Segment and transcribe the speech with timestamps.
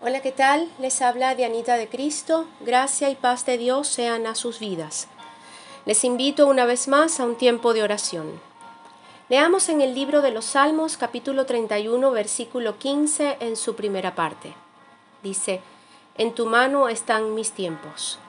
[0.00, 0.70] Hola, ¿qué tal?
[0.78, 2.46] Les habla Dianita de Cristo.
[2.60, 5.08] Gracia y paz de Dios sean a sus vidas.
[5.86, 8.40] Les invito una vez más a un tiempo de oración.
[9.28, 14.54] Leamos en el libro de los Salmos capítulo 31 versículo 15 en su primera parte.
[15.24, 15.62] Dice,
[16.16, 18.20] En tu mano están mis tiempos.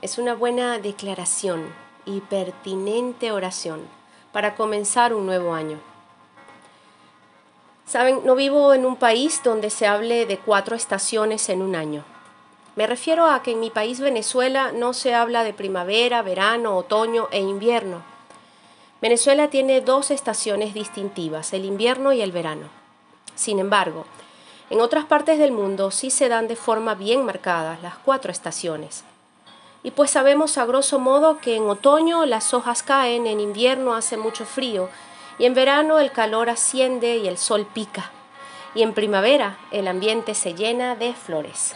[0.00, 1.74] Es una buena declaración
[2.06, 3.82] y pertinente oración
[4.32, 5.89] para comenzar un nuevo año.
[7.86, 12.04] Saben, no vivo en un país donde se hable de cuatro estaciones en un año.
[12.76, 17.28] Me refiero a que en mi país Venezuela no se habla de primavera, verano, otoño
[17.32, 18.02] e invierno.
[19.02, 22.68] Venezuela tiene dos estaciones distintivas, el invierno y el verano.
[23.34, 24.04] Sin embargo,
[24.70, 29.02] en otras partes del mundo sí se dan de forma bien marcada las cuatro estaciones.
[29.82, 34.16] Y pues sabemos a grosso modo que en otoño las hojas caen, en invierno hace
[34.16, 34.88] mucho frío
[35.40, 38.10] y en verano el calor asciende y el sol pica.
[38.74, 41.74] Y en primavera el ambiente se llena de flores.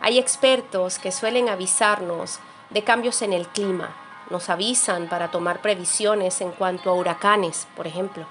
[0.00, 3.94] Hay expertos que suelen avisarnos de cambios en el clima.
[4.28, 8.26] Nos avisan para tomar previsiones en cuanto a huracanes, por ejemplo.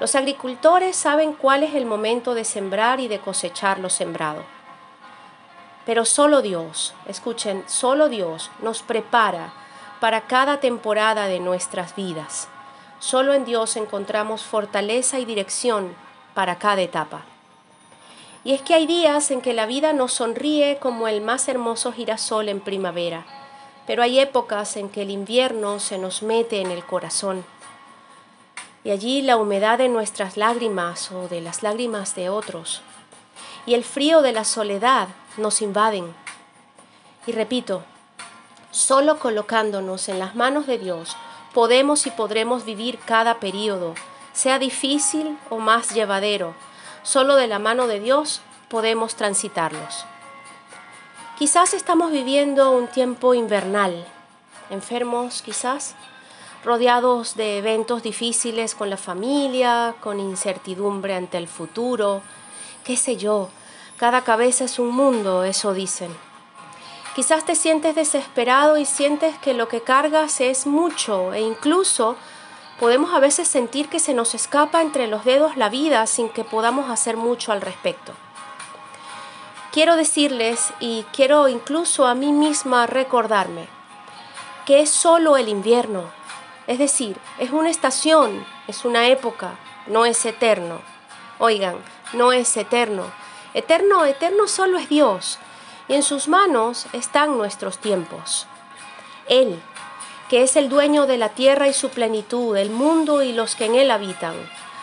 [0.00, 4.42] Los agricultores saben cuál es el momento de sembrar y de cosechar lo sembrado.
[5.86, 9.52] Pero solo Dios, escuchen, solo Dios nos prepara
[10.00, 12.48] para cada temporada de nuestras vidas.
[13.04, 15.94] Solo en Dios encontramos fortaleza y dirección
[16.32, 17.20] para cada etapa.
[18.44, 21.92] Y es que hay días en que la vida nos sonríe como el más hermoso
[21.92, 23.26] girasol en primavera,
[23.86, 27.44] pero hay épocas en que el invierno se nos mete en el corazón.
[28.84, 32.80] Y allí la humedad de nuestras lágrimas o de las lágrimas de otros
[33.66, 36.14] y el frío de la soledad nos invaden.
[37.26, 37.82] Y repito,
[38.70, 41.18] solo colocándonos en las manos de Dios
[41.54, 43.94] podemos y podremos vivir cada periodo,
[44.32, 46.54] sea difícil o más llevadero.
[47.04, 50.04] Solo de la mano de Dios podemos transitarlos.
[51.38, 54.04] Quizás estamos viviendo un tiempo invernal,
[54.70, 55.94] enfermos quizás,
[56.64, 62.22] rodeados de eventos difíciles con la familia, con incertidumbre ante el futuro,
[62.84, 63.48] qué sé yo,
[63.96, 66.14] cada cabeza es un mundo, eso dicen.
[67.14, 72.16] Quizás te sientes desesperado y sientes que lo que cargas es mucho e incluso
[72.80, 76.42] podemos a veces sentir que se nos escapa entre los dedos la vida sin que
[76.42, 78.12] podamos hacer mucho al respecto.
[79.70, 83.68] Quiero decirles y quiero incluso a mí misma recordarme
[84.66, 86.10] que es solo el invierno,
[86.66, 89.52] es decir, es una estación, es una época,
[89.86, 90.80] no es eterno.
[91.38, 91.76] Oigan,
[92.12, 93.04] no es eterno.
[93.52, 95.38] Eterno, eterno solo es Dios
[95.88, 98.46] y en sus manos están nuestros tiempos.
[99.28, 99.60] Él,
[100.28, 103.66] que es el dueño de la tierra y su plenitud, el mundo y los que
[103.66, 104.34] en él habitan.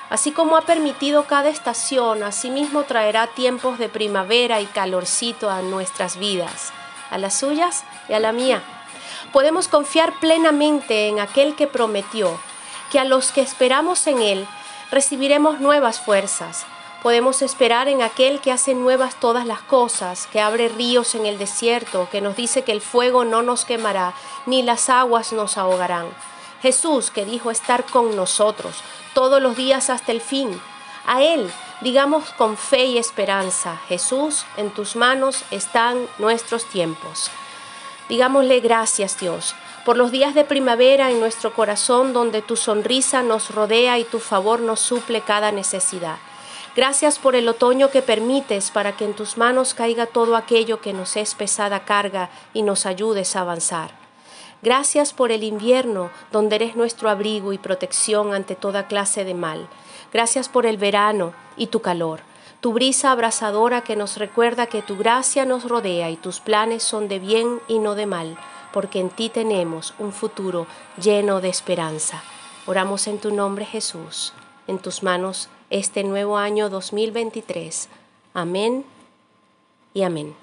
[0.10, 6.18] Así como ha permitido cada estación, asimismo traerá tiempos de primavera y calorcito a nuestras
[6.18, 6.74] vidas,
[7.10, 8.62] a las suyas y a la mía.
[9.32, 12.38] Podemos confiar plenamente en aquel que prometió
[12.92, 14.48] que a los que esperamos en él
[14.92, 16.66] recibiremos nuevas fuerzas,
[17.02, 21.38] Podemos esperar en aquel que hace nuevas todas las cosas, que abre ríos en el
[21.38, 24.14] desierto, que nos dice que el fuego no nos quemará,
[24.46, 26.08] ni las aguas nos ahogarán.
[26.62, 28.84] Jesús que dijo estar con nosotros
[29.16, 30.62] todos los días hasta el fin.
[31.08, 31.52] A Él
[31.82, 37.30] digamos con fe y esperanza, Jesús, en tus manos están nuestros tiempos.
[38.08, 43.50] Digámosle gracias Dios por los días de primavera en nuestro corazón donde tu sonrisa nos
[43.50, 46.18] rodea y tu favor nos suple cada necesidad.
[46.74, 50.94] Gracias por el otoño que permites para que en tus manos caiga todo aquello que
[50.94, 53.92] nos es pesada carga y nos ayudes a avanzar.
[54.62, 59.68] Gracias por el invierno, donde eres nuestro abrigo y protección ante toda clase de mal.
[60.14, 62.22] Gracias por el verano y tu calor,
[62.62, 67.10] tu brisa abrasadora que nos recuerda que tu gracia nos rodea y tus planes son
[67.10, 68.38] de bien y no de mal,
[68.72, 70.68] porque en ti tenemos un futuro
[71.02, 72.24] lleno de esperanza.
[72.66, 74.32] Oramos en tu nombre Jesús,
[74.68, 77.90] en tus manos este nuevo año 2023.
[78.34, 78.86] Amén
[79.94, 80.36] y amén.